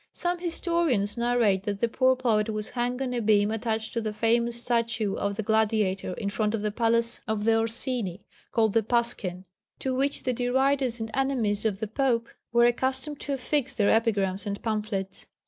[0.13, 4.11] Some historians narrate that the poor poet was hung on a beam attached to the
[4.11, 8.81] famous statue of the Gladiator in front of the Palace of the Orsini, called the
[8.81, 9.45] Pasquin,
[9.77, 14.47] to which the deriders and enemies of the Pope were accustomed to affix their epigrams
[14.47, 15.27] and pamphlets.